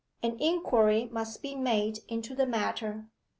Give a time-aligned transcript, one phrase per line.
[0.23, 3.05] An inquiry must be made into the matter.